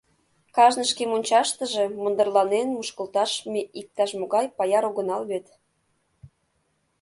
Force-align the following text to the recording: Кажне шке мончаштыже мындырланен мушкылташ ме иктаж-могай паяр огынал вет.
Кажне 0.55 0.83
шке 0.91 1.03
мончаштыже 1.07 1.85
мындырланен 2.01 2.67
мушкылташ 2.75 3.31
ме 3.51 3.61
иктаж-могай 3.79 4.45
паяр 4.57 4.83
огынал 4.89 5.21
вет. 5.31 5.45